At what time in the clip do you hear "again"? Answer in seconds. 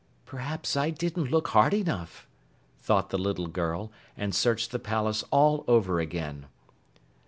5.99-6.47